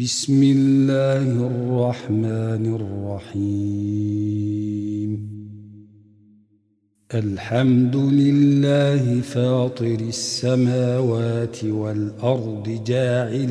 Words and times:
بسم 0.00 0.42
الله 0.42 1.46
الرحمن 1.46 2.74
الرحيم. 3.34 5.10
الحمد 7.14 7.96
لله 7.96 9.20
فاطر 9.20 9.98
السماوات 10.08 11.64
والأرض 11.64 12.84
جاعل 12.86 13.50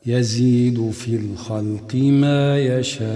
يزيد 0.05 0.89
في 0.89 1.15
الخلق 1.15 1.95
ما 1.95 2.59
يشاء. 2.59 3.11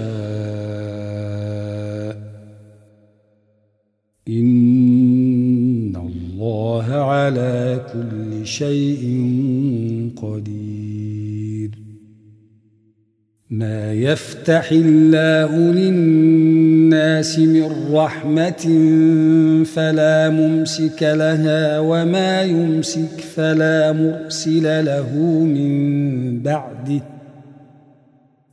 إن 4.28 5.96
الله 5.96 6.94
على 6.94 7.80
كل 7.92 8.46
شيء 8.46 9.30
قدير. 10.16 11.70
ما 13.50 13.92
يفتح 13.92 14.72
الله 14.72 15.56
للناس 15.56 16.75
من 17.38 17.92
رحمة 17.92 18.64
فلا 19.64 20.30
ممسك 20.30 21.02
لها 21.02 21.78
وما 21.78 22.42
يمسك 22.42 23.20
فلا 23.34 23.92
مرسل 23.92 24.84
له 24.84 25.16
من 25.44 26.42
بعده 26.42 27.02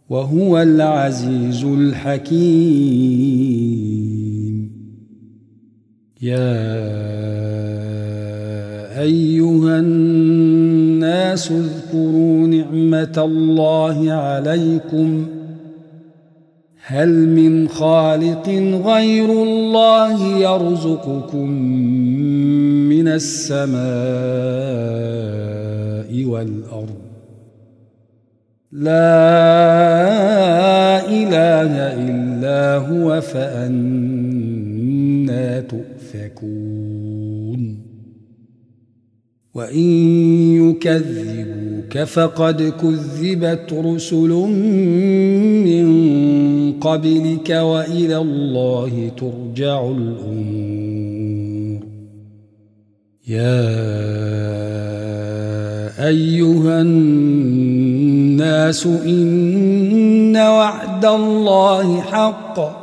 وهو 0.10 0.62
العزيز 0.62 1.64
الحكيم. 1.64 3.04
يا 6.22 6.74
أيها 9.02 9.80
الناس 9.80 11.52
اذكروا 11.52 12.48
نعمة 12.48 13.14
الله 13.18 14.12
عليكم 14.12 15.28
هل 16.86 17.28
من 17.28 17.68
خالق 17.68 18.50
غير 18.86 19.44
الله 19.44 20.38
يرزقكم 20.38 21.50
من 22.90 23.08
السماء 23.08 23.84
والأرض؟ 26.26 27.04
لا 28.72 28.92
إله 31.08 31.74
إلا 32.10 32.78
هو 32.78 33.22
فأنا 33.22 34.64
تؤفكون. 35.60 37.04
وإن 39.54 39.80
يكذبوك 40.70 41.63
فقد 41.98 42.74
كذبت 42.82 43.74
رسل 43.74 44.30
من 45.66 45.86
قبلك 46.80 47.50
وإلى 47.50 48.18
الله 48.18 49.12
ترجع 49.18 49.88
الأمور. 49.88 51.80
يا 53.28 53.84
أيها 56.08 56.82
الناس 56.82 58.86
إن 58.86 60.38
وعد 60.38 61.06
الله 61.06 62.02
حق. 62.02 62.83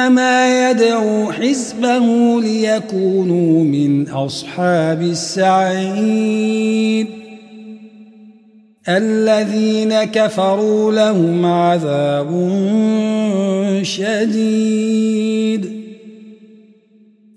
إنما 0.00 0.70
يدعو 0.70 1.32
حزبه 1.32 2.40
ليكونوا 2.40 3.64
من 3.64 4.08
أصحاب 4.08 5.02
السعير. 5.02 7.06
الذين 8.88 10.04
كفروا 10.04 10.92
لهم 10.92 11.46
عذاب 11.46 12.28
شديد. 13.82 15.80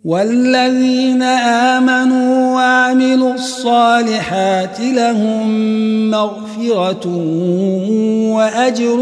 والذين 0.06 1.22
آمنوا 1.22 2.56
وعملوا 2.56 3.34
الصالحات 3.34 4.80
لهم 4.80 6.12
مغفرة 6.12 7.08
وأجر 8.34 9.00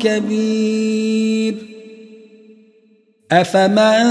كبير. 0.00 1.69
أفمن 3.32 4.04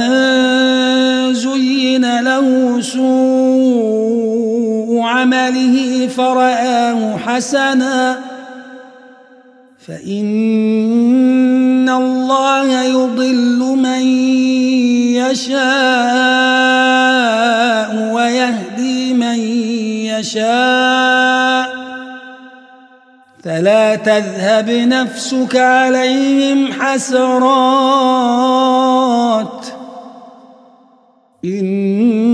زين 1.34 2.20
له 2.20 2.82
سوء 2.82 4.20
عمله 5.02 6.08
فرآه 6.08 7.18
حسنا 7.18 8.20
فإن 9.88 10.70
الله 11.90 12.84
يضل 12.84 13.60
من 13.60 14.02
يشاء 15.20 15.60
ويهدي 18.14 19.14
من 19.14 19.40
يشاء 20.06 20.79
فلا 23.60 23.96
تذهب 23.96 24.70
نفسك 24.72 25.56
عليهم 25.56 26.72
حسرات 26.74 27.26
إن 31.46 32.30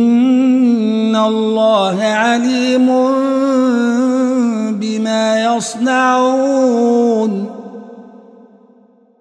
الله 1.16 2.04
عليم 2.04 2.88
بما 4.80 5.56
يصنعون 5.56 7.46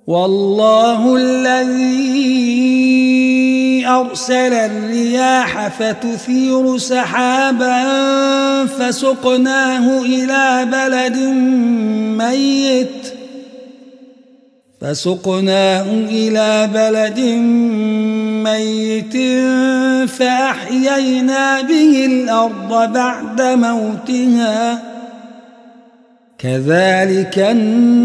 والله 0.06 1.16
الذي 1.16 2.24
أرسل 3.86 4.52
الرياح 4.52 5.68
فتثير 5.68 6.78
سحابا 6.78 7.84
فسقناه 8.66 10.00
إلى 10.00 10.68
بلد 10.72 11.16
ميت 12.18 13.14
فسقناه 14.80 15.86
إلى 15.92 16.70
بلد 16.74 17.20
ميت 18.44 19.16
فأحيينا 20.10 21.60
به 21.60 22.06
الأرض 22.06 22.92
بعد 22.92 23.42
موتها. 23.42 24.82
كذلك 26.38 27.38
النشور. 27.38 28.04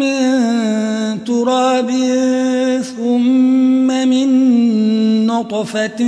من 0.00 1.24
تراب 1.24 1.90
ثم 2.96 3.86
من 3.86 4.30
نطفة 5.26 6.00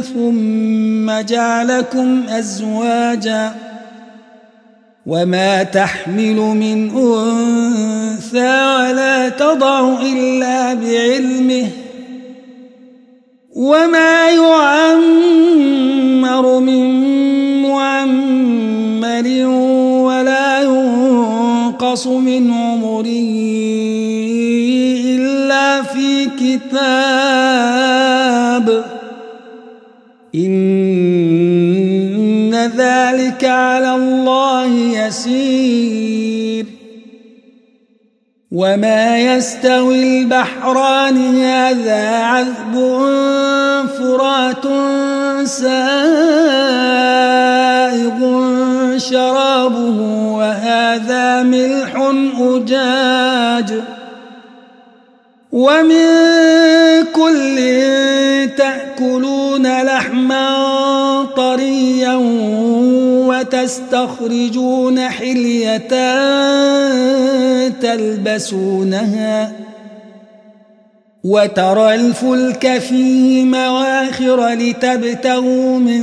ثم 0.00 1.20
جعلكم 1.20 2.22
أزواجا 2.28 3.54
وما 5.06 5.62
تحمل 5.62 6.36
من 6.36 6.90
أنثى 6.96 8.76
ولا 8.76 9.28
تضع 9.28 10.02
إلا 10.02 10.74
بعلمه 10.74 11.66
وما 13.56 14.28
يعمر 14.36 15.40
من 16.60 16.84
معمر 17.62 19.26
ولا 20.04 20.62
ينقص 20.62 22.06
من 22.06 22.50
عمره 22.52 23.06
إلا 25.16 25.82
في 25.82 26.26
كتاب. 26.36 26.76
إن 30.34 31.34
ذلك 32.54 33.44
على 33.44 33.94
الله 33.94 34.66
يسير. 34.76 35.65
وما 38.56 39.18
يستوي 39.18 40.20
البحران 40.20 41.40
هذا 41.44 42.24
عذب 42.24 42.74
فرات 43.98 44.64
سائغ 45.44 45.76
شرابه 48.96 50.00
وهذا 50.32 51.42
ملح 51.42 52.12
أجاج 52.40 53.80
ومن 55.52 56.06
كل 57.12 57.56
تأكلون 58.56 59.82
لحما 59.82 60.46
طريا 61.36 62.14
وتستخرجون 63.28 65.00
حلية 65.00 65.92
تلبسونها 67.82 69.52
وترى 71.24 71.94
الفلك 71.94 72.78
فيه 72.78 73.44
مواخر 73.44 74.48
لتبتغوا 74.48 75.78
من 75.78 76.02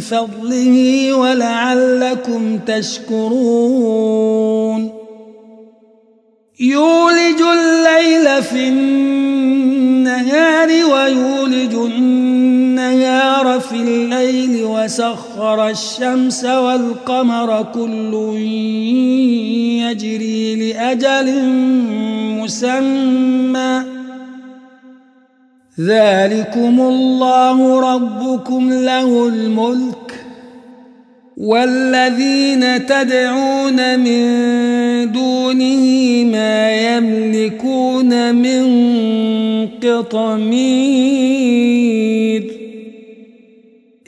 فضله 0.00 1.12
ولعلكم 1.14 2.58
تشكرون. 2.58 4.02
يولج 6.60 7.40
الليل 7.40 8.42
في 8.42 8.68
النهار 8.68 9.91
ويولج 10.92 11.74
النهار 11.74 13.60
في 13.60 13.76
الليل 13.76 14.64
وسخر 14.64 15.68
الشمس 15.68 16.44
والقمر 16.44 17.62
كل 17.74 18.38
يجري 19.82 20.72
لأجل 20.72 21.48
مسمى. 22.40 23.82
ذلكم 25.80 26.80
الله 26.80 27.80
ربكم 27.94 28.72
له 28.72 29.28
الملك. 29.28 30.21
والذين 31.36 32.86
تدعون 32.86 33.98
من 34.00 34.22
دونه 35.12 36.24
ما 36.24 36.72
يملكون 36.96 38.34
من 38.34 38.62
قطمير. 39.82 41.22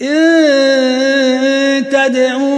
إن 0.03 1.85
تدعوهم 1.91 2.54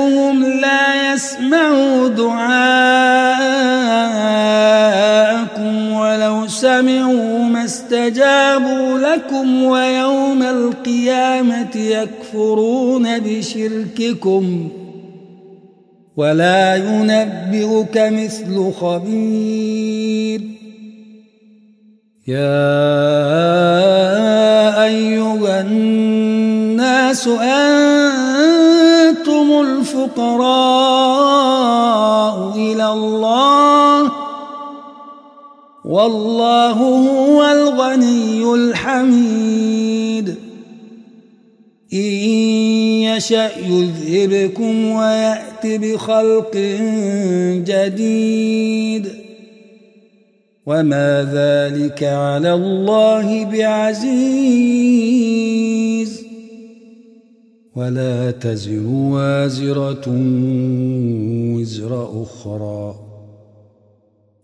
استجابوا 7.86 8.98
لكم 8.98 9.62
ويوم 9.62 10.42
القيامة 10.42 11.76
يكفرون 11.76 13.18
بشرككم 13.18 14.68
ولا 16.16 16.76
ينبئك 16.76 17.96
مثل 17.96 18.72
خبير. 18.80 20.40
يا 22.28 22.74
أيها 24.84 25.60
الناس 25.60 27.28
أنتم 27.28 28.66
الفقراء 29.60 30.66
إلى 32.56 32.92
الله 32.92 33.55
والله 35.86 36.72
هو 36.72 37.44
الغني 37.44 38.54
الحميد. 38.54 40.34
إن 41.92 42.12
يشأ 43.02 43.50
يذهبكم 43.58 44.86
ويأت 44.86 45.66
بخلق 45.66 46.56
جديد. 47.66 49.08
وما 50.66 51.22
ذلك 51.32 52.02
على 52.02 52.54
الله 52.54 53.44
بعزيز. 53.44 54.66
ولا 57.76 58.30
تزر 58.30 58.82
وازرة 58.86 60.04
وزر 61.56 62.22
أخرى. 62.22 63.05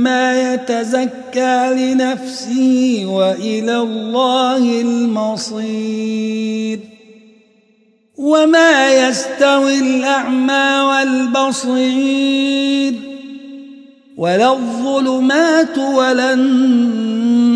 فإنما 0.00 0.54
يتزكى 0.54 1.74
لنفسه 1.76 3.02
وإلى 3.06 3.76
الله 3.76 4.80
المصير. 4.80 6.78
وما 8.16 9.08
يستوي 9.08 9.78
الأعمى 9.78 10.80
والبصير. 11.36 12.94
ولا 14.16 14.52
الظلمات 14.52 15.78
ولا 15.78 16.32
النور. 16.32 17.50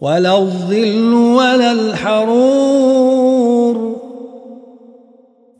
ولا 0.00 0.38
الظل 0.38 1.12
ولا 1.14 1.72
الحرور. 1.72 3.11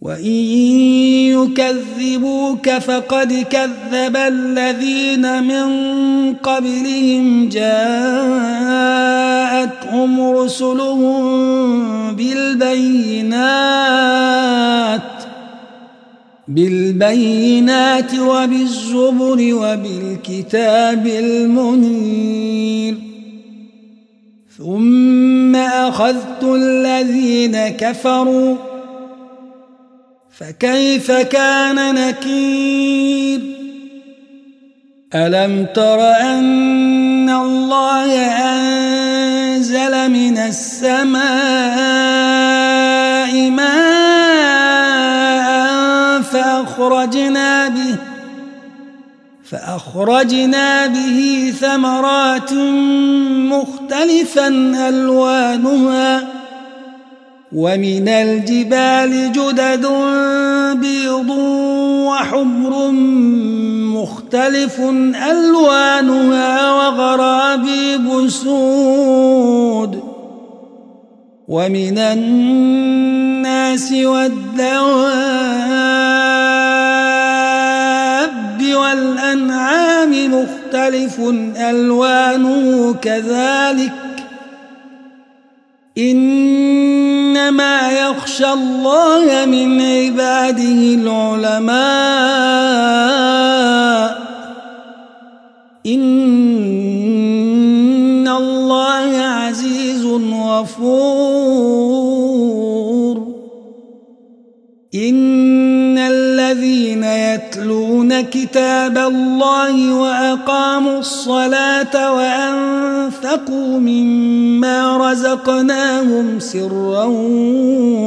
وإن 0.00 0.34
يكذبوك 1.34 2.70
فقد 2.70 3.46
كذب 3.50 4.16
الذين 4.16 5.42
من 5.42 5.68
قبلهم 6.34 7.48
جاءتهم 7.48 8.60
رسلهم 10.30 11.18
بالبينات 12.16 13.58
بالبينات 16.48 18.14
وبالزبر 18.14 19.54
وبالكتاب 19.54 21.06
المنير 21.06 22.94
ثم 24.58 25.56
أخذت 25.56 26.44
الذين 26.44 27.68
كفروا 27.68 28.67
فكيف 30.32 31.12
كان 31.12 31.94
نكير؟ 31.94 33.58
ألم 35.14 35.66
تر 35.74 36.10
أن 36.10 37.30
الله 37.30 38.14
أنزل 38.26 40.10
من 40.10 40.38
السماء 40.38 41.18
ماء 43.50 43.88
فأخرجنا 46.22 47.68
به 47.68 47.96
فأخرجنا 49.50 50.86
به 50.86 51.52
ثمرات 51.60 52.52
مختلفا 53.52 54.48
ألوانها 54.88 56.27
ومن 57.52 58.08
الجبال 58.08 59.32
جدد 59.32 59.86
بيض 60.80 61.30
وحمر 62.08 62.90
مختلف 63.96 64.80
ألوانها 65.30 66.72
وغرابيب 66.72 68.28
سود. 68.28 70.02
ومن 71.48 71.98
الناس 71.98 73.92
والدواب 73.92 75.28
والأنعام 78.74 80.12
مختلف 80.32 81.20
ألوانه 81.56 82.94
كذلك 83.02 83.92
إنما 87.38 87.92
يخشى 87.92 88.52
الله 88.52 89.46
من 89.46 89.80
عباده 89.80 90.94
العلماء. 90.98 91.78
إن 95.86 96.68
الله 98.28 99.18
عزيز 99.18 100.06
غفور. 100.32 101.58
إن 104.94 105.98
الذين 106.48 107.04
يتلون 107.04 108.20
كتاب 108.20 108.98
الله 108.98 109.94
وأقاموا 109.94 110.98
الصلاة 110.98 112.12
وأنفقوا 112.12 113.78
مما 113.78 115.10
رزقناهم 115.10 116.40
سرا 116.40 117.04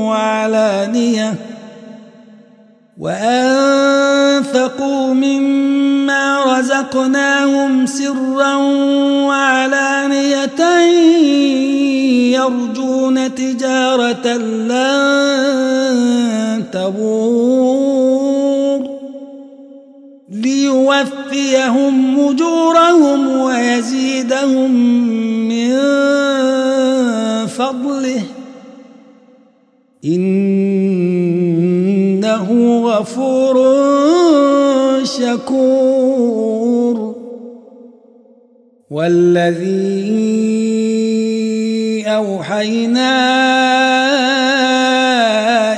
وعلانية 0.08 1.34
وأنفقوا 3.00 4.34
مما 5.14 6.44
رزقناهم 6.60 7.86
سرا 7.86 8.56
وعلانية 9.26 10.62
يرجون 12.34 13.36
تجارة 13.36 14.28
لن 14.68 15.42
تبور 16.72 17.61
ليوفيهم 20.72 22.20
أجورهم 22.20 23.28
ويزيدهم 23.42 24.72
من 25.48 25.78
فضله. 27.48 28.24
إنه 30.06 30.50
غفور 32.86 33.56
شكور. 35.04 36.42
والذي 38.92 40.22
أوحينا 42.08 43.12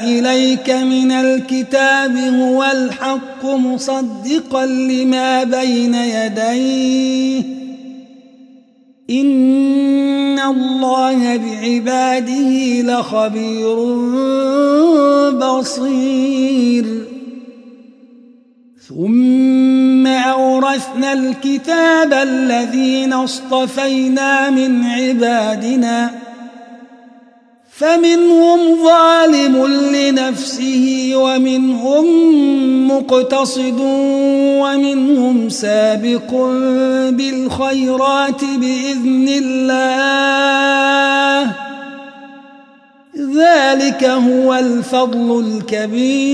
إليك 0.03 0.69
من 0.69 1.11
الكتاب 1.11 2.17
هو 2.17 2.63
الحق. 2.63 3.02
مصدقا 3.57 4.65
لما 4.65 5.43
بين 5.43 5.93
يديه. 5.93 7.43
إن 9.09 10.39
الله 10.39 11.37
بعباده 11.37 12.81
لخبير 12.81 13.75
بصير. 15.31 16.85
ثم 18.89 20.07
أورثنا 20.07 21.13
الكتاب 21.13 22.13
الذين 22.13 23.13
اصطفينا 23.13 24.49
من 24.49 24.85
عبادنا. 24.85 26.22
فمنهم 27.77 28.59
ظالم 28.83 29.65
لنفسه 29.95 31.11
ومنهم 31.15 32.05
مقتصد 32.87 33.79
ومنهم 34.61 35.49
سابق 35.49 36.31
بالخيرات 37.09 38.41
بإذن 38.43 39.27
الله. 39.43 40.63
ذلك 43.17 44.03
هو 44.03 44.53
الفضل 44.53 45.39
الكبير. 45.39 46.33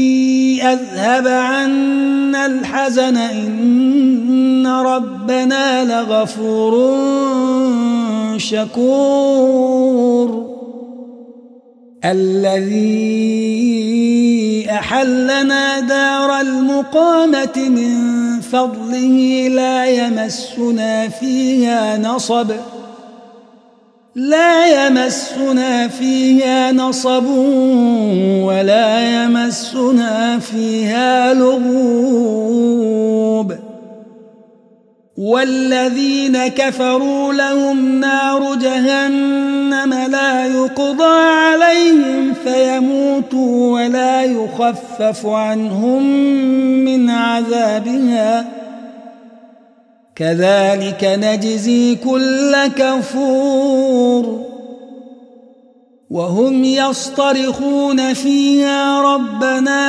أذهب 0.61 1.27
عنا 1.27 2.45
الحزن 2.45 3.17
إن 3.17 4.67
ربنا 4.67 5.83
لغفور 5.83 6.73
شكور. 8.37 9.81
الذي 12.05 13.51
أحلنا 14.69 15.79
دار 15.79 16.39
المقامة 16.39 17.69
من 17.69 18.11
فضله 18.41 19.47
لا 19.47 19.85
يمسنا 19.85 21.09
فيها 21.09 21.97
نصب. 21.97 22.51
لا 24.15 24.87
يمسنا 24.87 25.87
فيها 25.87 26.71
نصب 26.71 27.25
ولا 28.43 29.23
يمسنا 29.23 30.39
فيها 30.39 31.33
لغوب. 31.33 32.51
والذين 35.17 36.47
كفروا 36.47 37.33
لهم 37.33 37.99
نار 37.99 38.55
جهنم 38.55 39.93
لا 39.93 40.45
يقضى 40.45 41.19
عليهم 41.29 42.33
فيموتوا 42.43 43.73
ولا 43.73 44.23
يخفف 44.23 45.25
عنهم 45.25 46.03
من 46.85 47.09
عذابها. 47.09 48.60
كذلك 50.15 51.03
نجزي 51.03 51.95
كل 51.95 52.67
كفور. 52.75 54.51
وهم 56.09 56.63
يصطرخون 56.63 58.13
فيها 58.13 59.01
ربنا 59.01 59.81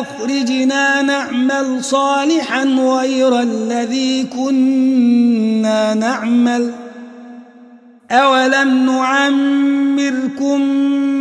أخرجنا 0.00 1.02
نعمل 1.02 1.84
صالحا 1.84 2.64
غير 2.64 3.40
الذي 3.40 4.24
كنا 4.24 5.94
نعمل. 5.94 6.72
أولم 8.10 8.86
نعمركم 8.86 10.60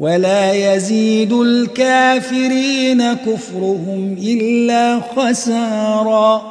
ولا 0.00 0.52
يزيد 0.52 1.32
الكافرين 1.32 3.12
كفرهم 3.12 4.16
إلا 4.22 5.00
خسارا. 5.16 6.42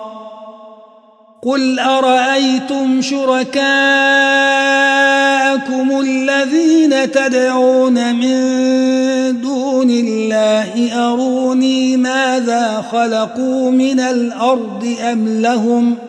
قل 1.41 1.79
أرأيتم 1.79 3.01
شركاءكم 3.01 3.62
الذين 6.01 7.12
تدعون 7.12 8.15
من 8.15 8.32
دون 9.41 9.89
الله؟ 9.89 10.89
أروني 10.94 11.98
ماذا 11.98 12.86
خلقوا 12.91 13.72
من 13.72 14.00
الأرض 14.00 14.96
أم 15.12 15.41
لهم 15.41 15.96
ۖ؟ 16.06 16.08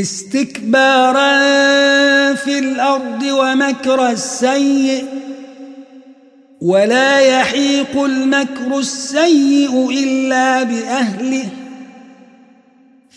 استكبارا 0.00 1.30
في 2.34 2.58
الأرض 2.58 3.22
ومكر 3.22 4.10
السيء 4.10 5.04
ولا 6.60 7.20
يحيق 7.20 8.02
المكر 8.04 8.78
السيء 8.78 9.90
إلا 9.90 10.62
بأهله 10.62 11.48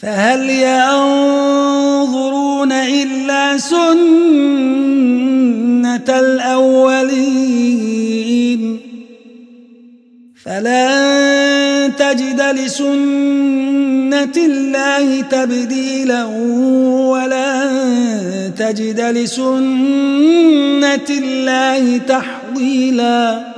فهل 0.01 0.49
ينظرون 0.49 1.61
إلا 2.71 3.57
سنة 3.57 3.93
الأولين 6.09 7.83
فلن 10.45 11.91
تجد 11.99 12.41
لسنة 12.41 14.33
الله 14.37 15.21
تبديلا 15.21 16.25
ولن 17.11 18.51
تجد 18.57 19.01
لسنة 19.01 19.59
الله 21.09 21.97
تحويلا. 21.97 23.53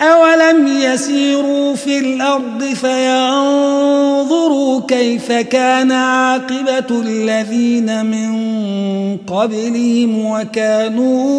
أولم 0.00 0.66
يسيروا 0.66 1.74
في 1.74 1.98
الأرض 1.98 2.64
فينظروا 2.64 4.00
كيف 4.88 5.32
كان 5.32 5.92
عاقبة 5.92 7.00
الذين 7.02 8.06
من 8.06 8.36
قبلهم 9.16 10.26
وكانوا 10.26 11.36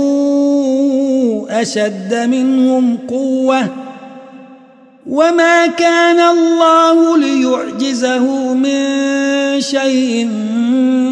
أشد 1.62 2.14
منهم 2.14 2.98
قوةً 3.08 3.87
وما 5.08 5.68
كان 5.68 6.20
الله 6.20 7.18
ليعجزه 7.18 8.54
من 8.54 8.82
شيء 9.62 10.30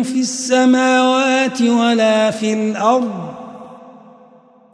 في 0.03 0.19
السماوات 0.19 1.61
ولا 1.61 2.31
في 2.31 2.53
الأرض 2.53 3.11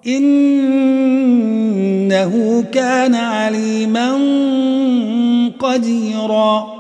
إنه 0.08 1.04
كان 2.74 3.16
عليما 3.16 4.12
قديرا 5.60 6.71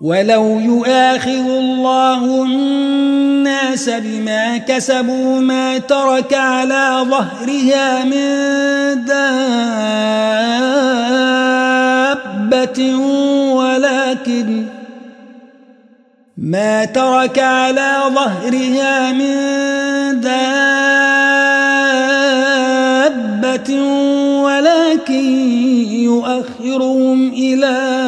ولو 0.00 0.60
يؤاخذ 0.60 1.48
الله 1.50 2.44
الناس 2.44 3.90
بما 3.90 4.58
كسبوا 4.58 5.40
ما 5.40 5.78
ترك 5.78 6.34
على 6.34 7.06
ظهرها 7.10 8.04
من 8.04 9.04
دابة 9.04 9.28
ولكن 13.54 14.64
ما 16.38 16.84
ترك 16.84 17.38
على 17.38 18.02
ظهرها 18.14 19.12
من 19.12 19.34
دابة 20.20 20.78
ولكن 24.42 25.24
يؤخرهم 25.90 27.28
إلى 27.28 28.07